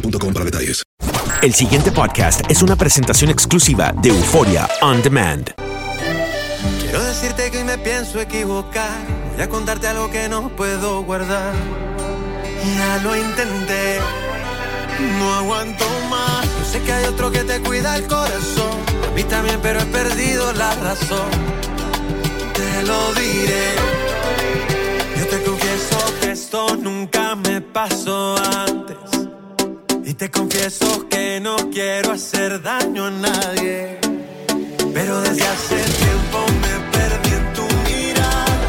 [0.00, 0.82] para detalles.
[1.42, 5.50] El siguiente podcast es una presentación exclusiva de Euforia On Demand.
[6.80, 8.98] Quiero decirte que hoy me pienso equivocar.
[9.32, 11.52] Voy a contarte algo que no puedo guardar.
[12.76, 13.98] Ya lo intenté,
[15.18, 16.46] no aguanto más.
[16.46, 18.78] Yo sé que hay otro que te cuida el corazón.
[19.08, 21.28] A mí también, pero he perdido la razón.
[22.54, 23.74] Te lo diré.
[25.18, 28.21] Yo te confieso que esto nunca me pasó
[30.22, 33.98] te confieso que no quiero hacer daño a nadie.
[34.94, 38.68] Pero desde hace tiempo me perdí en tu mirada.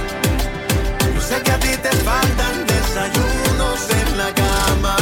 [1.13, 4.97] Yo sé que a ti te faltan desayunos en la cama.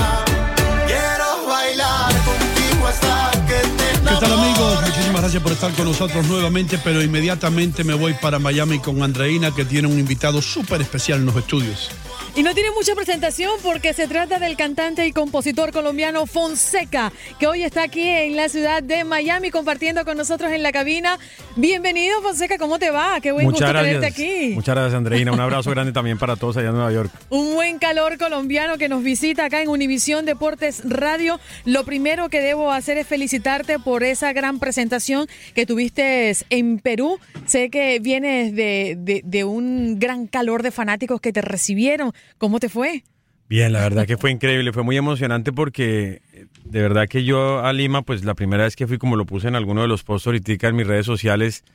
[0.87, 4.39] Quiero bailar contigo hasta que te ¿Qué tal enamores.
[4.39, 4.81] amigos?
[4.89, 9.55] Muchísimas gracias por estar con nosotros nuevamente, pero inmediatamente me voy para Miami con Andreina,
[9.55, 11.91] que tiene un invitado súper especial en los estudios.
[12.33, 17.45] Y no tiene mucha presentación porque se trata del cantante y compositor colombiano Fonseca, que
[17.45, 21.19] hoy está aquí en la ciudad de Miami compartiendo con nosotros en la cabina.
[21.57, 23.19] Bienvenido, Fonseca, ¿cómo te va?
[23.19, 23.99] Qué buen Muchas gusto gracias.
[23.99, 24.55] tenerte aquí.
[24.55, 25.33] Muchas gracias, Andreina.
[25.33, 27.11] Un abrazo grande también para todos allá en Nueva York.
[27.29, 31.37] Un buen calor colombiano que nos visita acá en Univisión Deportes Radio.
[31.65, 37.19] Lo primero que debo hacer es felicitarte por esa gran presentación que tuviste en Perú.
[37.45, 42.13] Sé que vienes de, de- de un gran calor de fanáticos que te recibieron.
[42.37, 43.03] ¿Cómo te fue?
[43.49, 46.21] Bien, la verdad que fue increíble, fue muy emocionante porque
[46.63, 49.49] de verdad que yo a Lima, pues la primera vez que fui, como lo puse
[49.49, 51.65] en alguno de los posts ahorita en mis redes sociales,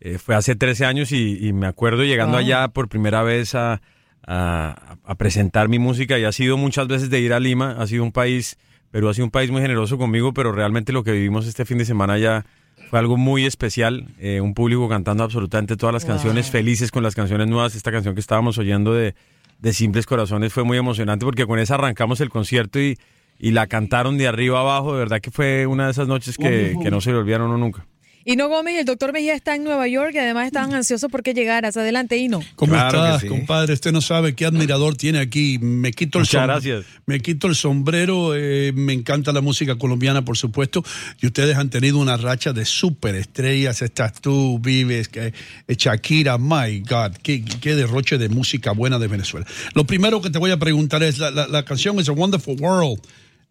[0.00, 2.40] eh, fue hace 13 años y, y me acuerdo llegando Wow.
[2.46, 3.82] allá por primera vez a,
[4.26, 7.86] a- a presentar mi música y ha sido muchas veces de ir a Lima, ha
[7.86, 8.56] sido un país,
[8.90, 11.76] Perú ha sido un país muy generoso conmigo, pero realmente lo que vivimos este fin
[11.78, 12.46] de semana allá
[12.88, 16.14] fue algo muy especial, eh, un público cantando absolutamente todas las Wow.
[16.14, 19.14] canciones, felices con las canciones nuevas, esta canción que estábamos oyendo de
[19.58, 22.98] de Simples Corazones fue muy emocionante porque con esa arrancamos el concierto y,
[23.38, 24.92] y la cantaron de arriba abajo.
[24.92, 27.86] De verdad que fue una de esas noches que, que no se le olvidaron nunca.
[28.28, 31.32] Hino Gómez y el doctor Mejía están en Nueva York y además estaban ansiosos porque
[31.32, 31.76] llegaras.
[31.76, 32.40] Adelante, Hino.
[32.56, 33.28] ¿Cómo Claro que estás, sí.
[33.28, 33.72] compadre?
[33.72, 35.58] Usted no sabe qué admirador tiene aquí.
[35.60, 36.84] Me quito el Muchas som- gracias.
[37.06, 38.34] Me quito el sombrero.
[38.34, 40.82] eh, me encanta la música colombiana, por supuesto.
[41.22, 43.80] Y ustedes han tenido una racha de superestrellas.
[43.80, 45.32] Estás tú, Vives, eh,
[45.68, 46.36] Shakira.
[46.36, 49.46] My God, qué, qué derroche de música buena de Venezuela.
[49.74, 52.56] Lo primero que te voy a preguntar es: la, la- la canción es A Wonderful
[52.60, 53.00] World.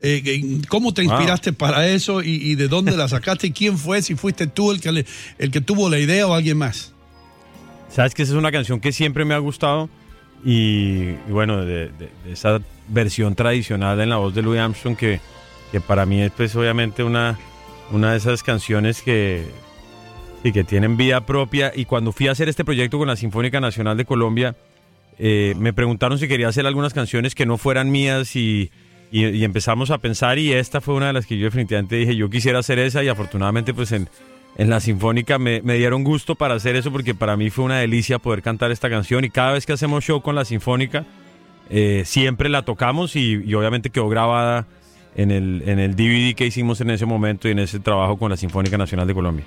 [0.08, 1.12] Eh, ¿Cómo te Wow.
[1.14, 3.48] inspiraste para eso y, y de dónde la sacaste?
[3.48, 4.02] ¿Y quién fue?
[4.02, 5.06] Si fuiste tú el que, le-
[5.40, 6.94] el que tuvo la idea o alguien más.
[7.90, 9.90] Sabes que esa es una canción que siempre me ha gustado
[10.44, 14.96] y, y bueno, de, de- de esa versión tradicional en la voz de Louis Armstrong
[14.96, 15.20] que,
[15.72, 17.40] que para mí es pues obviamente una,
[17.92, 19.44] una de esas canciones que,
[20.44, 23.60] sí, que tienen vida propia y cuando fui a hacer este proyecto con la Sinfónica
[23.60, 24.56] Nacional de Colombia
[25.18, 28.70] eh, me preguntaron si quería hacer algunas canciones que no fueran mías y,
[29.12, 32.30] y- empezamos a pensar y esta fue una de las que yo definitivamente dije yo
[32.30, 34.10] quisiera hacer esa y afortunadamente pues en,
[34.58, 37.80] en la Sinfónica me, me dieron gusto para hacer eso porque para mí fue una
[37.80, 41.06] delicia poder cantar esta canción y cada vez que hacemos show con la Sinfónica
[41.70, 44.68] eh, siempre la tocamos y, y obviamente quedó grabada
[45.16, 48.30] en el, en el DVD que hicimos en ese momento y en ese trabajo con
[48.32, 49.46] la Sinfónica Nacional de Colombia.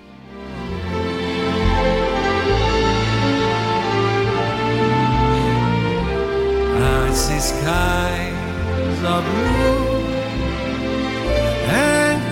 [9.09, 9.89] Blue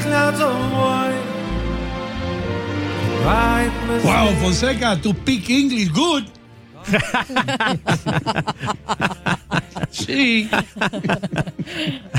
[0.02, 1.24] clouds of white.
[4.04, 6.24] Wow, Fonseca, tu speak English good.
[9.90, 10.48] sí.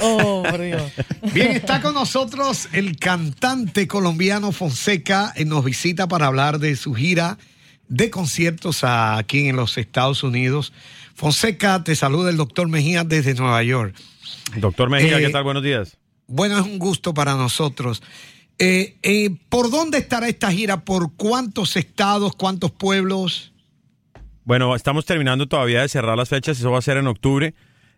[0.02, 0.92] Oh, por Dios.
[1.34, 5.34] Bien, está con nosotros el cantante colombiano Fonseca.
[5.46, 7.38] Nos visita para hablar de su gira
[7.88, 10.74] de conciertos aquí en los Estados Unidos.
[11.16, 13.96] Fonseca, te saluda el doctor Mejía desde Nueva York.
[14.58, 15.44] Doctor Mejía, Eh, ¿qué tal?
[15.44, 15.98] Buenos días.
[16.28, 18.02] Bueno, es un gusto para nosotros.
[18.60, 20.84] Eh, eh, ¿Por dónde estará esta gira?
[20.84, 23.54] ¿Por cuántos estados, cuántos pueblos?
[24.44, 27.54] Bueno, estamos terminando todavía de cerrar las fechas, eso va a ser en octubre,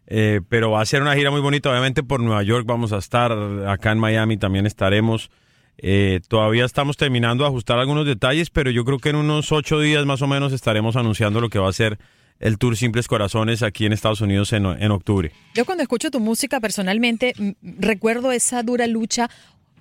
[0.07, 2.97] eh, pero va a ser una gira muy bonita, obviamente por Nueva York vamos a
[2.97, 3.31] estar,
[3.67, 5.29] acá en Miami también estaremos.
[5.77, 9.79] Eh, todavía estamos terminando de ajustar algunos detalles, pero yo creo que en unos ocho
[9.79, 11.99] días más o menos estaremos anunciando lo que va a ser
[12.39, 15.31] el Tour Simples Corazones aquí en Estados Unidos en, en octubre.
[15.53, 19.29] Yo cuando escucho tu música personalmente recuerdo esa dura lucha.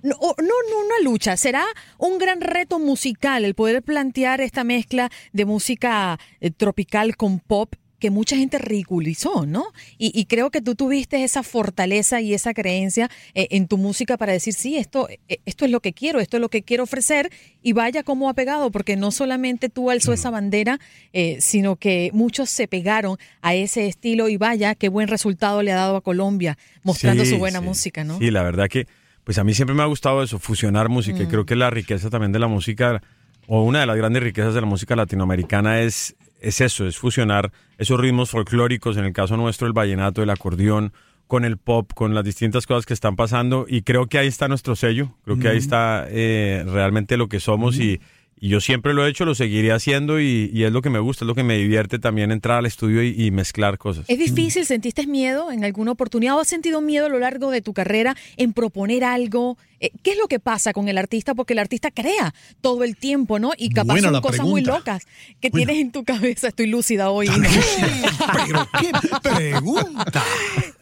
[0.01, 1.65] No, no, no una lucha, será
[1.97, 7.75] un gran reto musical el poder plantear esta mezcla de música eh, tropical con pop
[7.99, 9.65] que mucha gente ridiculizó, ¿no?
[9.97, 14.17] Y, y creo que tú tuviste esa fortaleza y esa creencia eh, en tu música
[14.17, 16.83] para decir, sí, esto, eh, esto es lo que quiero, esto es lo que quiero
[16.83, 17.29] ofrecer,
[17.61, 20.79] y vaya cómo ha pegado, porque no solamente tú alzó esa bandera,
[21.13, 25.71] eh, sino que muchos se pegaron a ese estilo, y vaya qué buen resultado le
[25.71, 27.65] ha dado a Colombia, mostrando Sí, su buena sí.
[27.65, 28.17] música, ¿no?
[28.19, 28.87] Sí, la verdad que,
[29.25, 31.19] pues a mí siempre me ha gustado eso, fusionar música.
[31.21, 31.29] Y Mm.
[31.29, 33.01] creo que la riqueza también de la música,
[33.47, 37.51] o una de las grandes riquezas de la música latinoamericana es, es eso, es fusionar
[37.77, 40.93] esos ritmos folclóricos, en el caso nuestro el vallenato, el acordeón,
[41.27, 43.65] con el pop, con las distintas cosas que están pasando.
[43.69, 47.39] Y creo que ahí está nuestro sello, creo que ahí está eh, realmente lo que
[47.39, 47.99] somos y...
[48.41, 50.99] Y yo siempre lo he hecho, lo seguiré haciendo y, y es lo que me
[50.99, 54.05] gusta, es lo que me divierte también entrar al estudio y, y mezclar cosas.
[54.07, 54.65] ¿Es difícil?
[54.65, 58.15] ¿Sentiste miedo en alguna oportunidad o has sentido miedo a lo largo de tu carrera
[58.37, 59.57] en proponer algo?
[59.81, 61.35] Eh, ¿Qué es lo que pasa con el artista?
[61.35, 63.51] Porque el artista crea todo el tiempo, ¿no?
[63.57, 65.03] Y capaz Buena son cosas muy locas
[65.41, 66.49] que tienes en tu cabeza.
[66.49, 67.27] Estoy lúcida hoy.
[68.47, 70.23] Pero qué pregunta.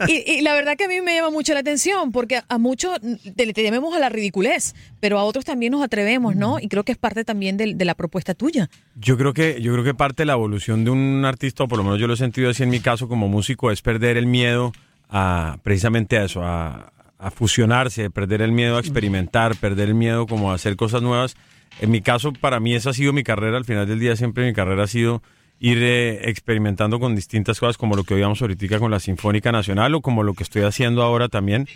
[0.08, 3.00] Y, y la verdad que a mí me llama mucho la atención porque a muchos
[3.36, 6.60] te- le tememos a la ridiculez, pero a otros también nos atrevemos, ¿no?
[6.60, 8.70] Y creo que es parte también del- de, la propuesta tuya.
[8.96, 11.78] Yo creo que yo creo que parte de la evolución de un artista, o por
[11.78, 14.26] lo menos yo lo he sentido así en mi caso como músico, es perder el
[14.26, 14.74] miedo
[15.10, 20.26] a precisamente a eso, a, a fusionarse, perder el miedo a experimentar, perder el miedo
[20.28, 21.36] como a hacer cosas nuevas.
[21.80, 23.56] En mi caso, para mí esa ha sido mi carrera.
[23.58, 25.22] Al final del día siempre mi carrera ha sido
[25.60, 29.96] ir eh, experimentando con distintas cosas, como lo que oíamos ahorita con la Sinfónica Nacional
[29.96, 31.68] o como lo que estoy haciendo ahora también.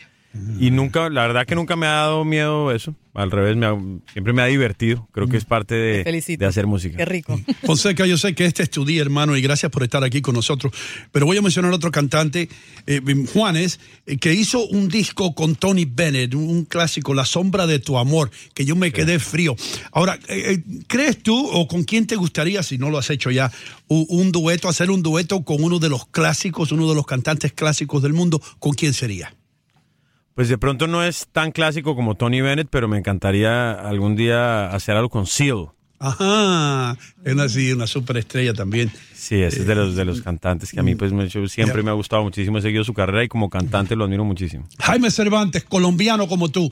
[0.59, 2.95] Y nunca, la verdad que nunca me ha dado miedo eso.
[3.13, 3.75] Al revés, me ha-
[4.13, 5.09] siempre me ha divertido.
[5.11, 6.03] Creo que es parte de,
[6.37, 6.95] de hacer música.
[6.95, 7.37] Qué rico.
[7.65, 10.33] Fonseca, yo sé que este es tu día, hermano, y gracias por estar aquí con
[10.35, 10.71] nosotros.
[11.11, 12.47] Pero voy a mencionar otro cantante,
[12.87, 13.01] eh,
[13.33, 17.97] Juanes, eh, que hizo un disco con Tony Bennett, un, clásico, La sombra de tu
[17.97, 19.57] amor, que yo me quedé frío.
[19.91, 23.29] Ahora, eh, eh, ¿crees tú o con quién te gustaría, si no lo has hecho
[23.31, 23.51] ya,
[23.89, 28.01] un dueto, hacer un dueto con uno de los clásicos, uno de los cantantes clásicos
[28.01, 28.41] del mundo?
[28.59, 29.35] ¿Con quién sería?
[30.35, 34.67] Pues de pronto no es tan clásico como Tony Bennett, pero me encantaría algún día
[34.67, 35.67] hacer algo con Seal.
[35.99, 38.91] Ajá, es una, sí, una superestrella también.
[39.13, 41.91] Sí, ese es de los, de los cantantes que a mí pues me- siempre me
[41.91, 44.67] ha gustado muchísimo, he seguido su carrera y como cantante lo admiro muchísimo.
[44.79, 46.71] Jaime Cervantes, colombiano como tú,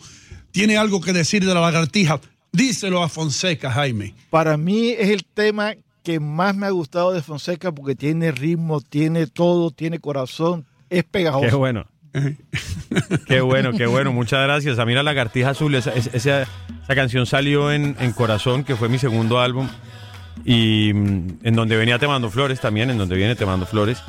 [0.52, 2.20] tiene algo que decir de la lagartija.
[2.52, 4.16] Díselo a Fonseca, Jaime.
[4.32, 5.74] Para mí es el tema
[6.04, 11.04] que más me ha gustado de Fonseca porque tiene ritmo, tiene todo, tiene corazón, es
[11.04, 11.48] pegajoso.
[11.50, 11.86] Qué bueno.
[13.28, 14.12] Qué bueno, qué bueno.
[14.12, 14.80] Muchas gracias.
[14.80, 16.48] A mí la lagartija azul, esa, esa,
[16.88, 19.68] canción salió en, en Corazón, que fue mi segundo álbum,
[20.46, 24.02] y mm, en donde venía Te Mando Flores también, en donde viene Te Mando Flores.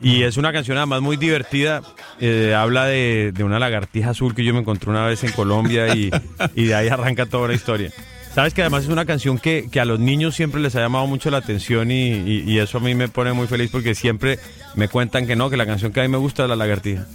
[0.00, 1.82] Y es una canción además muy divertida.
[2.20, 5.94] eh, habla de, de una lagartija azul que yo me encontré una vez en Colombia
[5.96, 6.10] y,
[6.54, 7.90] y de ahí arranca toda la historia.
[8.34, 11.06] Sabes que además es una canción que, que a los niños siempre les ha llamado
[11.06, 14.38] mucho la atención y, y- y eso a mí me pone muy feliz porque siempre
[14.74, 17.06] me cuentan que no, que la canción que a mí me gusta es la lagartija.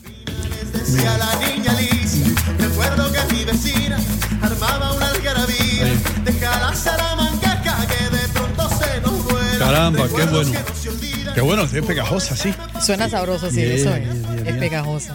[0.73, 2.25] Decía la niña Alicia,
[2.57, 3.97] recuerdo que mi vecina
[4.41, 5.85] armaba una algarabía.
[6.23, 9.57] Deja la salamanqueca que de pronto se nos vuela.
[9.65, 10.51] Caramba, qué bueno.
[11.33, 12.53] Qué bueno, es pegajosa, sí.
[12.81, 13.99] Suena sabroso, sí, Bien, eso es.
[14.01, 14.59] bien, bien, es bien.
[14.59, 15.13] pegajoso.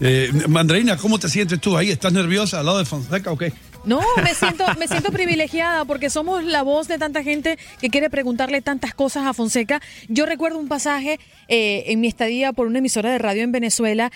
[0.00, 1.90] Eh, Mandarina, ¿cómo te sientes tú ahí?
[1.90, 3.52] ¿Estás nerviosa al lado de Fonseca o qué?
[3.84, 8.08] No, me siento, me siento privilegiada porque somos la voz de tanta gente que quiere
[8.08, 9.82] preguntarle tantas cosas a Fonseca.
[10.08, 14.10] Yo recuerdo un pasaje eh, en mi estadía por una emisora de radio en Venezuela.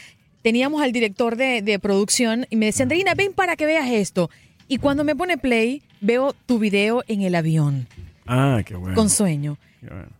[0.44, 4.28] Teníamos al director de, de producción y me decía, Andreina, ven para que veas esto.
[4.68, 7.86] Y cuando me pone play, veo tu video en el avión.
[8.26, 8.94] Ah, qué bueno.
[8.94, 9.56] con sueño.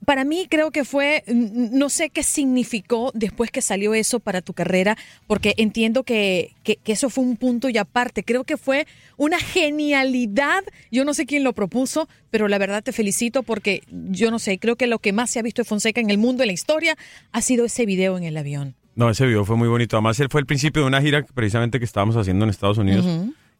[0.05, 4.53] Para mí creo que fue, no sé qué significó después que salió eso para tu
[4.53, 8.25] carrera, porque entiendo que, que- que eso fue un punto y aparte.
[8.25, 10.63] Creo que fue una genialidad.
[10.91, 14.59] Yo no sé quién lo propuso, pero la verdad te felicito porque yo no sé,
[14.59, 16.53] creo que lo que más se ha visto de Fonseca en el mundo, en la
[16.55, 16.97] historia,
[17.33, 18.75] ha sido ese video en el avión.
[18.97, 19.97] No, ese video fue muy bonito.
[19.97, 22.79] Además, él fue el principio de una gira que precisamente que estábamos haciendo en Estados
[22.79, 23.07] Unidos.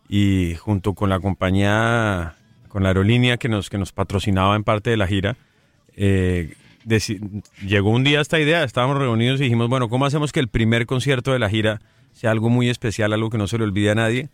[0.09, 2.37] Y junto con la compañía,
[2.69, 5.37] con la aerolínea que nos, que nos patrocinaba en parte de la gira,
[5.97, 6.55] eh,
[7.67, 10.87] llegó un día esta idea, estábamos reunidos y dijimos, bueno, ¿cómo hacemos que el primer
[10.87, 11.81] concierto de la gira
[12.13, 14.29] sea algo muy especial, algo que no se le olvide a nadie?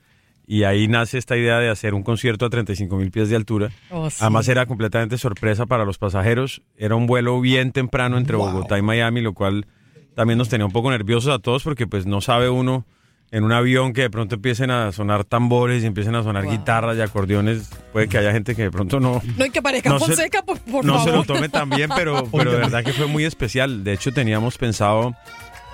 [0.46, 3.70] Y ahí nace esta idea de hacer un concierto a 35 mil pies de altura.
[3.90, 4.16] Oh, sí.
[4.20, 6.62] Además era completamente sorpresa para los pasajeros.
[6.76, 9.66] Era un vuelo bien temprano entre Bogotá y Miami, lo cual
[10.14, 12.84] también nos tenía un poco nerviosos a todos porque pues no sabe uno
[13.32, 16.96] en un avión que de pronto empiecen a sonar tambores y empiecen a sonar guitarras
[16.96, 17.70] y acordeones.
[17.92, 20.42] Puede que haya gente que de pronto no, No hay que parezca No se- Fonseca,
[20.42, 21.10] por, por no favor.
[21.10, 23.84] se lo tome tan bien, pero, pero de verdad que fue muy especial.
[23.84, 25.14] De hecho, teníamos pensado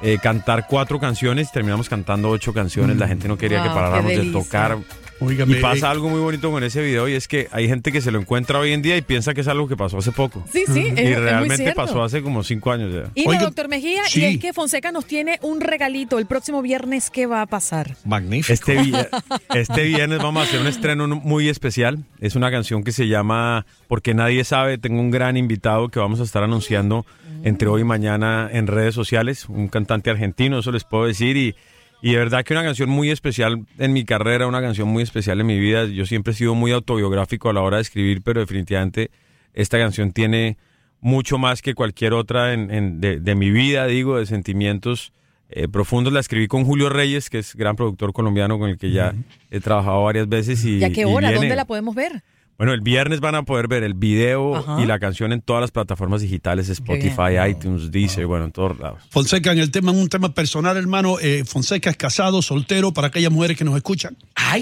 [0.02, 2.98] eh, cantar cuatro canciones y terminamos cantando ocho canciones.
[2.98, 4.76] La gente no quería que Wow, paráramos de tocar.
[5.20, 8.00] Y pasa eh, algo muy bonito con ese video y es que hay gente que
[8.00, 10.44] se lo encuentra hoy en día y piensa que es algo que pasó hace poco.
[10.52, 13.10] Sí, sí, es- es y realmente pasó hace como cinco años ya.
[13.14, 14.20] Y no, doctor Mejía, sí.
[14.20, 16.18] y es que Fonseca nos tiene un regalito.
[16.18, 17.96] El próximo viernes, ¿qué va a pasar?
[18.04, 18.52] Magnífico.
[18.52, 18.92] Este, vi-
[19.54, 22.04] este viernes vamos a hacer un estreno muy especial.
[22.20, 24.76] Es una canción que se llama Porque nadie sabe.
[24.78, 27.06] Tengo un gran invitado que vamos a estar anunciando
[27.42, 29.48] entre hoy y mañana en redes sociales.
[29.48, 31.36] Un cantante argentino, eso les puedo decir.
[31.36, 31.54] Y,
[32.02, 35.40] y de verdad que una canción muy especial en mi carrera, una canción muy especial
[35.40, 35.86] en mi vida.
[35.86, 39.10] Yo siempre he sido muy autobiográfico a la hora de escribir, pero definitivamente
[39.54, 40.56] esta canción tiene
[41.00, 45.12] mucho más que cualquier otra en, en- de, de mi vida, digo, de sentimientos
[45.48, 46.12] eh, profundos.
[46.12, 49.14] La escribí con Julio Reyes, que es gran productor colombiano con el que ya
[49.50, 50.64] he trabajado varias veces.
[50.64, 51.30] Y, ¿Y a qué hora?
[51.32, 52.22] ¿Dónde la podemos ver?
[52.58, 54.80] Bueno, el viernes van a poder ver el video Ajá.
[54.80, 59.02] y la canción en todas las plataformas digitales, Spotify, iTunes, Deezer, bueno, en todos lados.
[59.10, 63.08] Fonseca, en el tema, en un tema personal, hermano, eh, Fonseca es casado, soltero, para
[63.08, 64.16] aquellas mujeres que nos escuchan.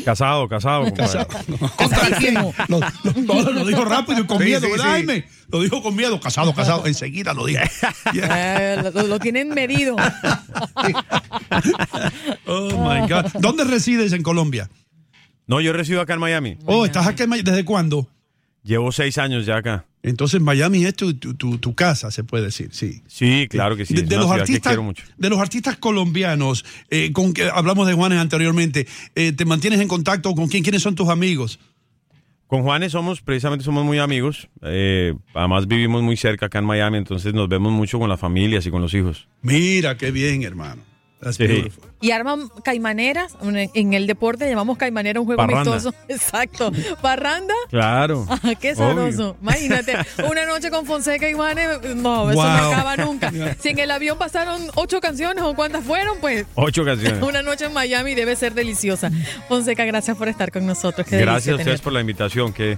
[0.04, 0.92] Casado, casado.
[0.92, 1.28] Casado.
[1.76, 2.34] ¿Contra quién?
[2.68, 4.90] Lo, lo- lo dijo rápido y con Sí, miedo, sí, ¿verdad, sí.
[4.90, 5.24] Jaime?
[5.50, 6.86] Lo dijo con miedo, casado, casado.
[6.86, 7.60] Enseguida lo dijo.
[8.14, 9.94] Eh, lo, lo tienen medido.
[12.46, 13.26] Oh, my God.
[13.40, 14.68] ¿Dónde resides en Colombia?
[15.46, 16.56] No, yo resido acá en Miami.
[16.66, 17.48] Oh, ¿estás aquí en Miami?
[17.50, 18.08] ¿Desde cuándo?
[18.62, 19.84] Llevo seis años ya acá.
[20.02, 23.02] Entonces Miami es tu, tu, tu- tu casa, se puede decir, sí.
[23.06, 23.94] Sí, claro que sí.
[23.94, 25.04] De, los artistas, quiero mucho.
[25.16, 29.88] de los artistas colombianos, eh, con que hablamos de Juanes anteriormente, eh, ¿te mantienes en
[29.88, 30.62] contacto con quién?
[30.62, 31.58] ¿Quiénes son tus amigos?
[32.46, 34.48] Con Juanes somos, precisamente somos muy amigos.
[34.62, 38.64] eh, además vivimos muy cerca acá en Miami, entonces nos vemos mucho con las familias
[38.66, 39.26] y con los hijos.
[39.42, 40.82] Mira, qué bien, hermano.
[41.24, 41.46] That's Sí.
[41.46, 41.82] beautiful.
[42.00, 43.34] Y arman caimaneras.
[43.42, 45.72] En- el deporte llamamos caimanera un juego Parranda.
[45.72, 45.94] amistoso.
[46.08, 46.70] Exacto.
[47.00, 47.54] Parranda.
[47.70, 48.26] Claro.
[48.28, 49.36] Ah, qué sabroso.
[49.42, 49.94] Imagínate,
[50.30, 51.66] una noche con Fonseca y Juanes,
[51.96, 52.72] no, eso no Wow.
[52.72, 53.32] acaba nunca.
[53.60, 57.22] Si en el avión pasaron ocho canciones o cuántas fueron, pues Ocho canciones.
[57.22, 59.10] una noche en Miami debe ser deliciosa.
[59.48, 61.06] Fonseca, gracias por estar con nosotros.
[61.06, 62.52] Qué Gracias a ustedes por la invitación.
[62.52, 62.76] Qué,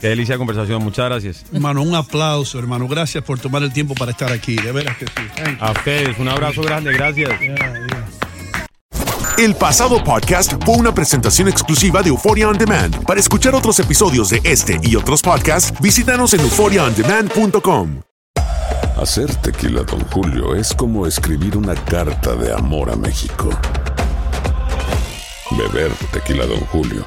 [0.00, 0.82] qué delicia de conversación.
[0.82, 1.44] Muchas gracias.
[1.52, 2.88] Hermano, un aplauso, hermano.
[2.88, 4.56] Gracias por tomar el tiempo para estar aquí.
[4.56, 5.12] De veras que sí.
[5.36, 5.64] Thank you.
[5.64, 6.92] A ustedes, un abrazo grande.
[6.92, 7.30] Gracias.
[9.38, 13.04] El pasado podcast fue una presentación exclusiva de Euphoria On Demand.
[13.04, 18.00] Para escuchar otros episodios de este y otros podcasts, visítanos en euphoriaondemand.com.
[18.96, 23.50] Hacer tequila, Don Julio, es como escribir una carta de amor a México.
[25.50, 27.06] Beber tequila, Don Julio,